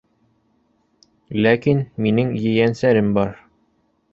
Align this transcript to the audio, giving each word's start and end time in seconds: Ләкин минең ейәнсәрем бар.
Ләкин 1.47 1.83
минең 2.07 2.33
ейәнсәрем 2.47 3.13
бар. 3.19 3.39